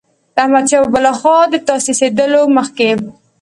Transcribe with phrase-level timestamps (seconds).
[0.35, 2.89] د احمدشاه بابا له خوا د تاسیسېدلو مخکې.